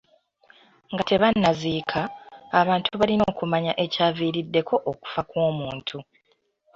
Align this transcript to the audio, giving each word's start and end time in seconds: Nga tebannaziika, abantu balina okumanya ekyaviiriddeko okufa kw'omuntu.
Nga 0.93 1.03
tebannaziika, 1.09 2.01
abantu 2.59 2.89
balina 2.99 3.23
okumanya 3.31 3.73
ekyaviiriddeko 3.83 4.75
okufa 4.91 5.21
kw'omuntu. 5.29 5.97